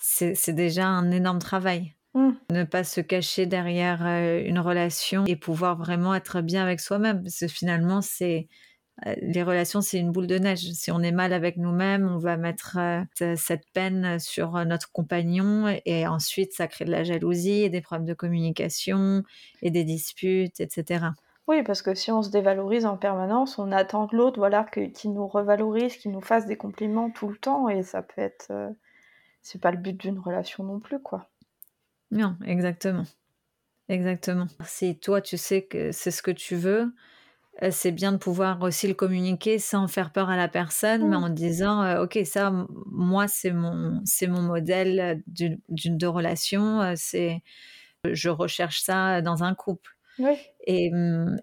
[0.00, 1.94] c'est, déjà un énorme travail.
[2.14, 2.30] Mmh.
[2.50, 7.22] Ne pas se cacher derrière une relation et pouvoir vraiment être bien avec soi-même.
[7.22, 8.48] Parce que finalement, c'est
[9.06, 10.72] euh, les relations, c'est une boule de neige.
[10.72, 14.92] Si on est mal avec nous-mêmes, on va mettre euh, cette peine sur euh, notre
[14.92, 19.22] compagnon et ensuite ça crée de la jalousie et des problèmes de communication
[19.62, 21.06] et des disputes, etc.
[21.48, 25.12] Oui, parce que si on se dévalorise en permanence, on attend de l'autre voilà, qu'il
[25.12, 28.52] nous revalorise, qu'il nous fasse des compliments tout le temps et ça peut être.
[29.42, 31.30] C'est pas le but d'une relation non plus, quoi.
[32.10, 33.04] Non, exactement.
[33.88, 34.46] Exactement.
[34.64, 36.92] Si toi, tu sais que c'est ce que tu veux,
[37.62, 41.16] euh, c'est bien de pouvoir aussi le communiquer sans faire peur à la personne, mais
[41.16, 41.24] mmh.
[41.24, 42.52] en disant euh, ok ça
[42.86, 47.42] moi c'est mon c'est mon modèle d'une de relation, euh, c'est
[48.04, 49.96] je recherche ça dans un couple.
[50.18, 50.26] Mmh,
[50.64, 50.90] et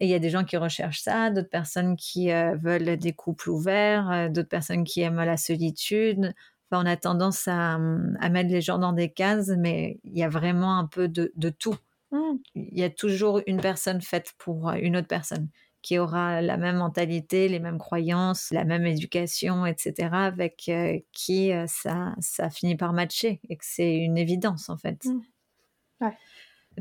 [0.02, 4.30] il y a des gens qui recherchent ça, d'autres personnes qui veulent des couples ouverts,
[4.30, 6.36] d'autres personnes qui aiment la solitude.
[6.70, 10.24] Enfin, on a tendance à, à, mettre les gens dans des cases, mais il y
[10.24, 11.78] a vraiment un peu de, de tout.
[12.12, 12.38] Mmh.
[12.56, 15.50] Il y a toujours une personne faite pour une autre personne
[15.82, 21.54] qui aura la même mentalité, les mêmes croyances, la même éducation, etc., avec euh, qui
[21.54, 25.06] euh, ça, ça finit par matcher et que c'est une évidence en fait.
[25.06, 26.10] Mmh.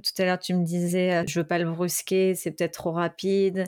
[0.03, 2.93] Tout à l'heure, tu me disais, euh, je veux pas le brusquer, c'est peut-être trop
[2.93, 3.65] rapide.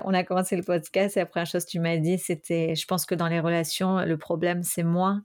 [0.00, 2.86] On a commencé le podcast et la première chose que tu m'as dit, c'était, je
[2.86, 5.20] pense que dans les relations, le problème, c'est moi.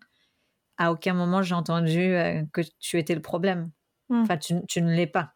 [0.77, 2.15] À aucun moment, j'ai entendu
[2.51, 3.71] que tu étais le problème.
[4.09, 4.21] Mmh.
[4.21, 5.33] Enfin, tu, tu ne l'es pas.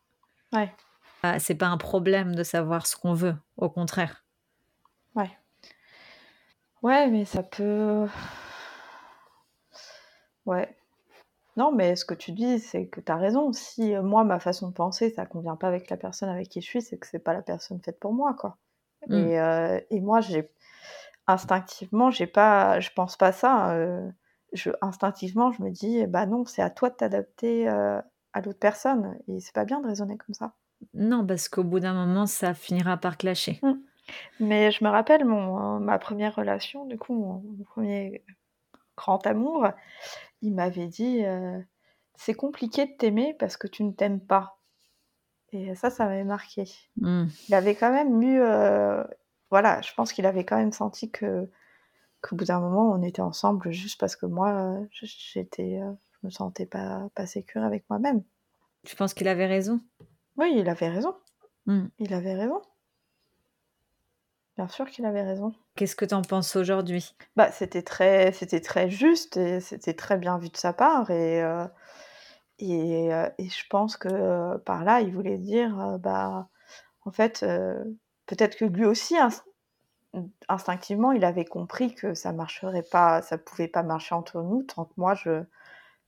[0.54, 0.72] Ouais.
[1.24, 4.26] Ah, c'est pas un problème de savoir ce qu'on veut, au contraire.
[5.16, 5.32] Ouais.
[6.84, 8.08] Ouais, mais ça peut.
[10.46, 10.76] Ouais.
[11.58, 13.52] Non, mais ce que tu dis, c'est que tu as raison.
[13.52, 16.62] Si euh, moi, ma façon de penser, ça convient pas avec la personne avec qui
[16.62, 18.58] je suis, c'est que c'est pas la personne faite pour moi, quoi.
[19.08, 19.14] Mmh.
[19.16, 20.52] Euh, et, moi, j'ai
[21.26, 23.72] instinctivement, j'ai pas, je pense pas ça.
[23.72, 24.08] Euh,
[24.58, 29.18] je, instinctivement, je me dis, bah non, c'est à toi de t'adapter à l'autre personne.
[29.28, 30.54] Et c'est pas bien de raisonner comme ça.
[30.94, 33.60] Non, parce qu'au bout d'un moment, ça finira par clasher.
[33.64, 33.74] Mmh.
[34.40, 38.24] Mais je me rappelle mon, ma première relation, du coup, mon, premier
[38.96, 39.68] grand amour,
[40.42, 41.60] il m'avait dit euh,
[42.16, 44.60] c'est compliqué de t'aimer parce que tu ne t'aimes pas.
[45.52, 46.66] Et ça, ça m'avait marqué.
[46.98, 47.26] Mmh.
[47.50, 48.40] Il avait quand même eu.
[48.42, 49.04] Euh,
[49.50, 51.50] voilà, je pense qu'il avait quand même senti que
[52.22, 56.30] qu'au bout d'un moment, on était ensemble juste parce que moi, j'étais, euh, je me
[56.32, 58.24] sentais pas, pas sécure avec moi-même.
[58.86, 59.80] Tu penses qu'il avait raison?
[60.38, 61.16] Oui, il avait raison.
[61.66, 61.88] Mmh.
[62.00, 62.62] Il avait raison.
[64.58, 65.54] Bien sûr qu'il avait raison.
[65.76, 67.16] Qu'est-ce que tu en penses aujourd'hui?
[67.36, 71.12] Bah, C'était très, c'était très juste et c'était très bien vu de sa part.
[71.12, 71.68] Et, euh,
[72.58, 76.50] et, euh, et, je pense que euh, par là, il voulait dire, bah,
[77.06, 77.46] en fait,
[78.26, 79.16] peut-être que lui aussi,
[80.50, 84.86] instinctivement, il avait compris que ça marcherait pas, ça pouvait pas marcher entre nous tant
[84.86, 85.44] que moi, je,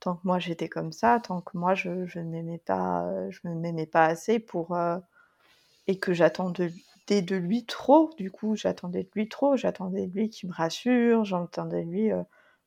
[0.00, 3.40] tant que moi j'étais comme ça, tant que moi je, je ne m'aimais pas, je
[3.44, 4.98] me m'aimais pas assez pour euh,
[5.88, 6.72] et que j'attendais
[7.08, 8.10] de lui trop.
[8.18, 9.56] Du coup, j'attendais de lui trop.
[9.56, 11.24] J'attendais de lui qui me rassure.
[11.24, 12.22] J'entendais de lui euh,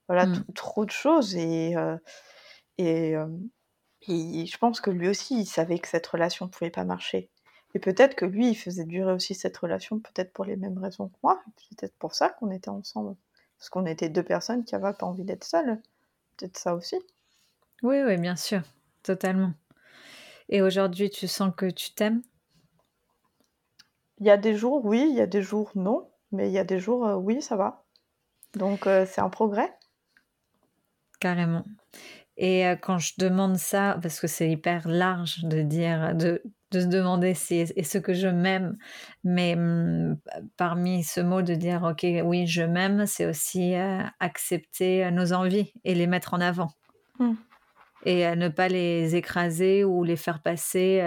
[0.09, 0.43] voilà, Mmh.
[0.55, 1.75] trop de choses et
[2.77, 3.15] et
[4.07, 7.31] et je pense que lui aussi, il savait que cette relation pouvait pas marcher
[7.73, 11.09] et peut-être que lui, il faisait durer aussi cette relation, peut-être pour les mêmes raisons
[11.09, 13.15] que moi, peut-être pour ça qu'on était ensemble.
[13.57, 15.81] Parce qu'on était 2 personnes qui avaient pas envie d'être seules.
[16.37, 16.97] Peut-être ça aussi.
[17.81, 18.61] Oui, oui, bien sûr,
[19.03, 19.53] totalement
[20.49, 22.21] et aujourd'hui, tu sens que tu t'aimes?
[24.19, 26.59] Il y a des jours, oui, il y a des jours, non, mais il y
[26.59, 27.85] a des jours, oui, ça va.
[28.53, 29.73] Donc c'est un progrès.
[31.19, 31.63] Carrément
[32.35, 36.41] et quand je demande ça, parce que c'est hyper large de dire de
[36.73, 38.77] de se demander si est-ce que je m'aime?
[39.23, 40.17] Mais mmh,
[40.57, 43.75] parmi ce mot de dire: «OK, oui, je m'aime», c'est aussi,
[44.19, 46.71] accepter nos envies et les mettre en avant
[47.19, 47.33] Mmh.
[48.05, 51.01] et ne pas les écraser ou les faire passer,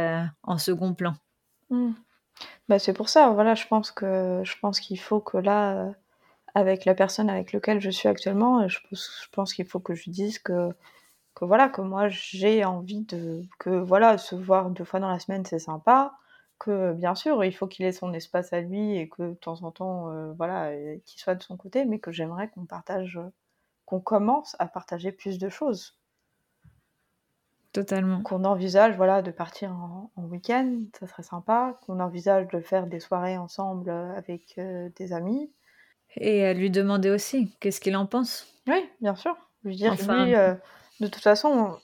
[0.44, 1.14] en second plan.
[1.70, 1.92] Mmh.
[2.68, 5.92] Bah, c'est pour ça, voilà, je pense que je pense qu'il faut que là,
[6.54, 9.94] avec la personne avec lequel je suis actuellement, je pense je pense qu'il faut que
[9.94, 10.70] je dise que
[11.36, 15.20] que voilà, que moi j'ai envie de que voilà, se voir 2 fois dans la
[15.20, 16.14] semaine, c'est sympa,
[16.58, 19.62] que bien sûr, il faut qu'il ait son espace à lui et que de temps
[19.62, 20.72] en temps, voilà,
[21.04, 23.20] qu'il soit de son côté, mais que j'aimerais qu'on partage,
[23.84, 25.98] qu'on commence à partager plus de choses.
[27.72, 28.22] Totalement.
[28.22, 32.86] Qu'on envisage, voilà, de partir en en week-end, ça serait sympa, qu'on envisage de faire
[32.86, 34.58] des soirées ensemble, avec,
[34.96, 35.50] des amis.
[36.16, 38.46] Et lui demander aussi, qu'est-ce qu'il en pense?
[38.66, 39.36] Oui, bien sûr.
[39.62, 40.34] Lui dire Enfin lui,
[41.00, 41.78] de toute façon,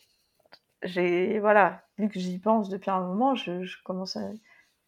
[0.83, 4.19] j'ai voilà, vu que j'y pense depuis un moment, je commence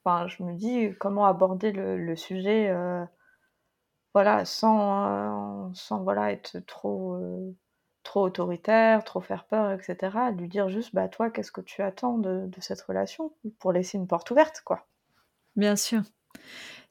[0.04, 2.72] enfin, je me dis comment aborder le sujet,
[4.14, 7.18] voilà, sans voilà, être trop,
[8.04, 10.30] trop autoritaire, trop faire peur et cetera.
[10.30, 14.06] Lui dire juste: «Bah, toi, qu'est-ce que tu attends de cette relation?» pour laisser une
[14.06, 14.86] porte ouverte, quoi.
[15.56, 16.02] Bien sûr.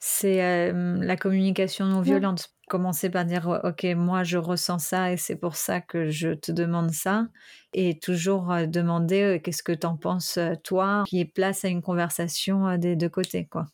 [0.05, 2.19] C'est, la communication non Mmh.
[2.19, 2.49] violente.
[2.67, 6.51] Commencer par dire: «OK, moi, je ressens ça et c'est pour ça que je te
[6.51, 7.27] demande ça»
[7.73, 11.81] et toujours, demander: «Qu'est-ce que tu en penses, toi?» Qu'il y ait place à une
[11.81, 13.65] conversation, des 2 côtés, quoi.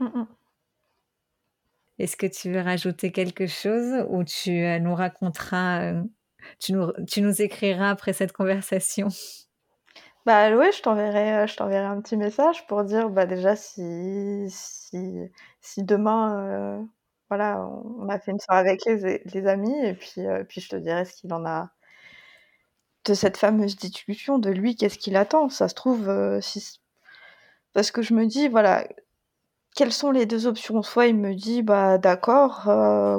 [0.00, 0.38] Mmh mh.
[1.98, 5.94] Est-ce que tu veux rajouter quelque chose ou tu, nous raconteras,
[6.60, 9.08] tu nous tu nous écriras après cette conversation?
[10.28, 11.30] Bah, ouais, je t'enverrai,
[11.86, 16.86] un petit message pour dire, bah, déjà si si demain,
[17.30, 17.58] voilà,
[17.98, 21.14] on a fait une soirée avec les amis et puis, puis je te dirai ce
[21.14, 21.70] qu'il en a
[23.04, 25.48] de cette fameuse discussion, de lui, qu'est-ce qu'il attend?
[25.48, 26.10] Ça se trouve,
[26.40, 26.80] si
[27.74, 28.86] parce que je me dis, voilà,
[29.78, 30.82] quelles sont les 2 options?
[30.82, 32.64] Soit il me dit: «Bah, d'accord,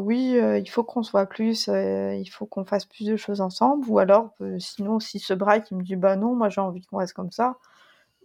[0.04, 3.88] oui, il faut qu'on se voit plus, il faut qu'on fasse plus de choses ensemble»
[3.88, 6.98] ou alors, sinon s'il se braque, il me dit: «Bah, non, moi j'ai envie qu'on
[6.98, 7.56] reste comme ça».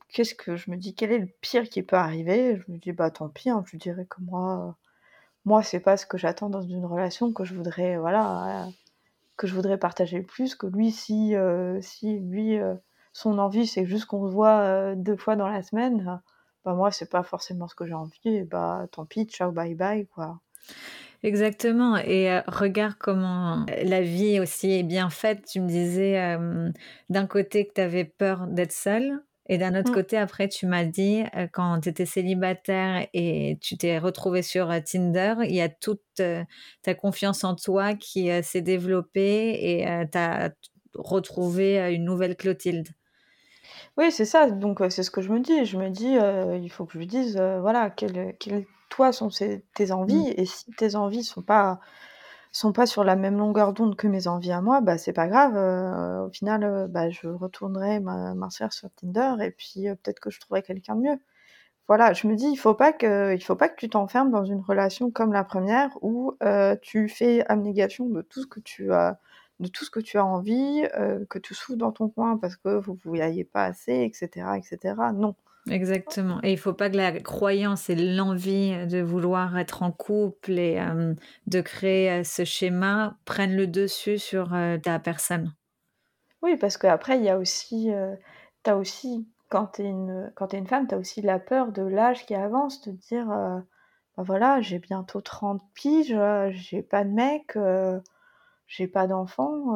[0.08, 2.90] Qu'est-ce que je me dis: «Quel est le pire qui peut arriver?» je me dis:
[2.90, 4.74] «Bah, tant pis, hein», je lui dirai que moi,
[5.44, 8.66] moi, c'est pas ce que j'attends dans une relation, que je voudrais, voilà,
[9.36, 11.36] que je voudrais partager plus, que lui, si,
[11.82, 12.58] si lui,
[13.12, 16.20] son envie, c'est juste qu'on se voit, 2 fois dans la semaine,
[16.64, 19.74] bah, moi, c'est pas forcément ce que j'ai envie et bah, tant pis, ciao, bye
[19.74, 20.40] bye, quoi.
[21.22, 25.46] Exactement et regarde comment la vie aussi est bien faite.
[25.50, 26.36] Tu me disais,
[27.08, 29.94] d'un côté que tu avais peur d'être seule et d'un autre Mmh.
[29.94, 31.22] côté, après, tu m'as dit,
[31.52, 36.02] quand tu étais célibataire et tu t'es retrouvée sur, Tinder, il y a toute,
[36.82, 40.50] ta confiance en toi qui, s'est développée et tu as
[40.94, 42.88] retrouvé, une nouvelle Clotilde.
[43.96, 45.64] Oui, c'est ça, donc c'est ce que je me dis.
[45.64, 46.16] Je me dis,
[46.64, 50.24] il faut que je lui dise, voilà, quelles quelles toi sont ces tes Mmh.
[50.24, 51.78] envies et si tes envies sont pas
[52.52, 55.28] sont pas sur la même longueur d'onde que mes envies à moi, bah, c'est pas
[55.28, 55.54] grave,
[56.26, 60.96] au final, bah, je retournerai m'inscrire sur Tinder et puis, peut-être que je trouverai quelqu'un
[60.96, 61.18] de mieux.
[61.88, 64.44] Voilà, je me dis: «Il faut pas que il faut pas que tu t'enfermes dans
[64.44, 66.34] une relation comme la 1re où,
[66.82, 69.20] tu fais abnégation de tout ce que tu as
[69.60, 70.82] de tout ce que tu as envie,
[71.30, 74.58] que tu souffres dans ton coin parce que vous vous voyez pas assez et cetera
[74.58, 75.12] et cetera».
[75.12, 75.34] Non.
[75.70, 80.58] Exactement et il faut pas que la croyance et l'envie de vouloir être en couple
[80.58, 85.54] et hem, de créer, ce schéma prennent le dessus sur, ta personne.
[86.42, 87.90] Oui, parce qu'après il y a aussi,
[88.62, 91.22] tu as aussi quand tu es une quand tu es une femme, tu as aussi
[91.22, 93.62] la peur de l'âge qui avance, de dire, bah,
[94.18, 96.14] voilà, j'ai bientôt 30 piges,
[96.50, 97.56] j'ai pas de mec,
[98.68, 99.74] j'ai pas d'enfant,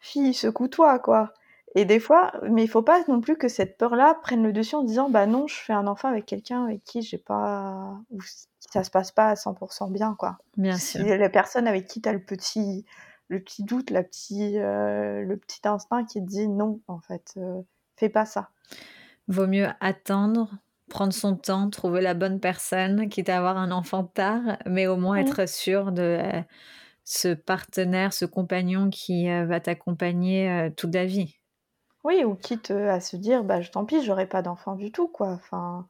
[0.00, 1.32] fille secoue-toi, quoi
[1.76, 4.76] et des fois mais il faut pas non plus que cette peur-là prenne le dessus
[4.76, 8.20] en disant: «Bah, non, je fais un enfant avec quelqu'un avec qui j'ai pas ou
[8.60, 10.38] ça se passe pas à 100 % bien, quoi».
[10.56, 11.06] Bien sûr.
[11.18, 12.86] la personne avec qui tu as le petit
[13.28, 17.34] le petit doute, la petit, le petit instinct qui te dit: «Non, en fait,
[17.98, 18.50] fais pas ça».
[19.28, 20.50] Vaut mieux attendre,
[20.90, 24.96] prendre son temps, trouver la bonne personne, quitte à avoir un enfant tard, mais au
[24.96, 25.20] moins Mmh.
[25.20, 26.18] être sûr de
[27.04, 31.36] ce partenaire, ce compagnon qui va t'accompagner toute la vie.
[32.04, 35.28] Oui, ou quitte à se dire, bah, tant pis, j'aurai pas d'enfant du tout, quoi.
[35.30, 35.86] Enfin,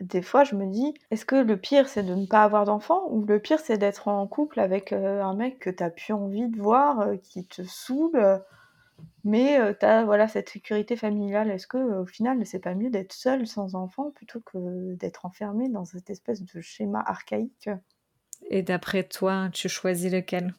[0.00, 3.06] des fois, je me dis, est-ce que le pire, c'est de ne pas avoir d'enfant
[3.10, 6.48] ou le pire, c'est d'être en couple avec euh, un mec que t'as plus envie
[6.48, 8.38] de voir, euh, qui te saoule, euh,
[9.24, 11.50] mais tu as voilà, cette sécurité familiale?
[11.50, 15.68] Est-ce que au final, c'est pas mieux d'être seul sans enfant plutôt que d'être enfermé
[15.70, 17.70] dans cette espèce de schéma archaïque?
[18.50, 20.54] Et d'après toi, tu choisis lequel?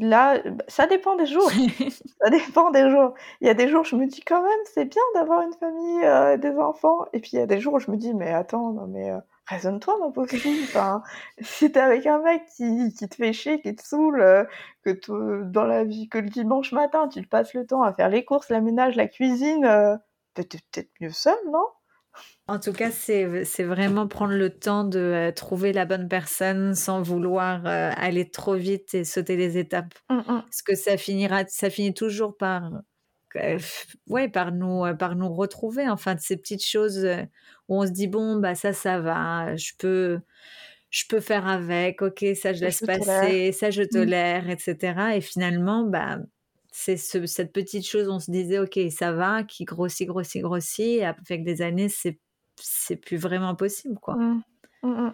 [0.00, 1.50] Là, ça dépend des jours.
[2.20, 3.14] ça dépend des jours.
[3.40, 6.04] Il y a des jours, je me dis quand même, c'est bien d'avoir une famille,
[6.04, 7.06] euh, des enfants.
[7.12, 9.10] Et puis il y a des jours où je me dis, mais attends, non mais
[9.10, 10.62] euh, raisonne-toi, ma pauvre fille.
[10.64, 11.02] Enfin,
[11.40, 14.44] si t'es avec un mec qui, qui, te fait chier, qui te saoule, euh,
[14.84, 18.24] que dans la vie, que le dimanche matin, tu passes le temps à faire les
[18.24, 19.98] courses, la ménage, la cuisine,
[20.34, 21.64] peut-être mieux seul, non?
[22.46, 23.24] En tout cas, c'est
[23.64, 28.54] vraiment prendre le temps de euh, trouver la bonne personne sans vouloir euh, aller trop
[28.54, 29.94] vite et sauter les étapes.
[30.10, 30.42] Mmh, mmh.
[30.42, 32.70] Parce que ça finira, ça finit toujours par,
[33.36, 33.58] euh,
[34.08, 35.88] ouais, par nous, par nous retrouver.
[35.88, 37.06] Enfin, de ces petites choses
[37.68, 40.20] où on se dit bon, bah ça, ça va, je peux,
[40.90, 42.02] je peux faire avec.
[42.02, 43.88] Ok, ça je laisse passer, ça je mmh.
[43.88, 45.16] tolère, etc.
[45.16, 46.18] Et finalement, bah
[46.76, 51.04] c'est cette petite chose, on se disait, ok, ça va, qui grossit, grossit, grossit, et
[51.04, 52.18] avec des années, c'est
[52.60, 54.16] c'est plus vraiment possible, quoi.
[54.16, 54.42] Mmh.
[54.82, 55.12] Mmh, mmh.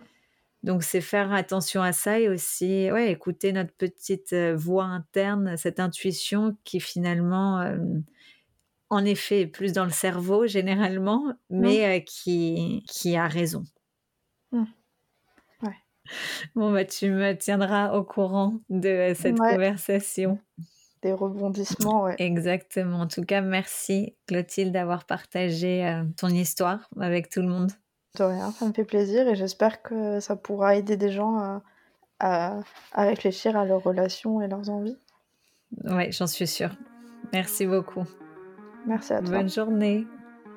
[0.62, 5.80] Donc, c'est faire attention à ça et aussi ouais, écouter notre petite voix interne, cette
[5.80, 7.62] intuition qui finalement,
[8.88, 13.64] en effet, est plus dans le cerveau généralement, mais qui, qui a raison.
[14.52, 15.76] Ouais.
[16.54, 20.38] Bon, bah, tu me tiendras au courant de cette conversation
[21.02, 22.04] des rebondissements.
[22.04, 22.16] Ouais.
[22.18, 23.00] Exactement.
[23.00, 27.72] En tout cas, merci Clotilde d'avoir partagé euh, ton histoire avec tout le monde.
[28.18, 31.62] De rien, ça me fait plaisir et j'espère que ça pourra aider des gens à,
[32.18, 32.60] à,
[33.04, 34.96] réfléchir à leurs relations et leurs envies.
[35.84, 36.70] Oui, j'en suis sûre.
[37.32, 38.04] Merci beaucoup.
[38.86, 39.38] Merci à toi.
[39.38, 40.06] Bonne journée.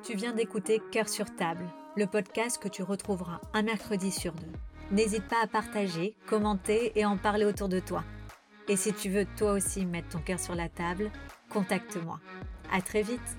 [0.02, 1.64] Tu viens d'écouter Cœur sur table,
[1.96, 4.52] le podcast que tu retrouveras un mercredi sur deux.
[4.90, 8.04] N'hésite pas à partager, commenter et en parler autour de toi.
[8.68, 11.10] Et si tu veux toi aussi mettre ton cœur sur la table,
[11.50, 12.18] contacte-moi.
[12.72, 13.36] À très vite!